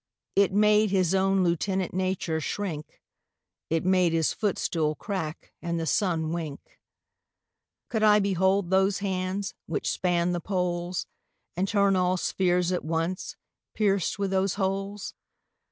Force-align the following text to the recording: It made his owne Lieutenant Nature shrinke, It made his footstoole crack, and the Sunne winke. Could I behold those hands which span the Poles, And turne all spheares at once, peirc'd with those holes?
It 0.35 0.51
made 0.51 0.89
his 0.89 1.13
owne 1.13 1.43
Lieutenant 1.43 1.93
Nature 1.93 2.39
shrinke, 2.41 3.01
It 3.69 3.85
made 3.85 4.13
his 4.13 4.33
footstoole 4.33 4.97
crack, 4.97 5.53
and 5.61 5.79
the 5.79 5.85
Sunne 5.85 6.31
winke. 6.31 6.79
Could 7.87 8.01
I 8.01 8.19
behold 8.19 8.71
those 8.71 8.97
hands 8.97 9.53
which 9.67 9.91
span 9.91 10.31
the 10.31 10.41
Poles, 10.41 11.05
And 11.55 11.67
turne 11.67 11.95
all 11.95 12.17
spheares 12.17 12.71
at 12.73 12.83
once, 12.83 13.37
peirc'd 13.75 14.17
with 14.17 14.31
those 14.31 14.55
holes? 14.55 15.13